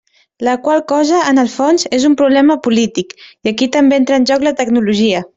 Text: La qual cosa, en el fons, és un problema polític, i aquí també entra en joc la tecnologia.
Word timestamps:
La 0.45 0.53
qual 0.67 0.79
cosa, 0.91 1.17
en 1.33 1.41
el 1.41 1.51
fons, 1.55 1.85
és 1.97 2.07
un 2.09 2.15
problema 2.21 2.55
polític, 2.67 3.13
i 3.43 3.49
aquí 3.53 3.67
també 3.77 3.99
entra 4.03 4.17
en 4.23 4.29
joc 4.31 4.47
la 4.49 4.55
tecnologia. 4.63 5.21